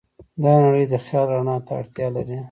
دا 0.41 0.53
نړۍ 0.65 0.85
د 0.91 0.93
خیال 1.05 1.27
رڼا 1.35 1.55
ته 1.65 1.71
اړتیا 1.79 2.07
لري. 2.15 2.37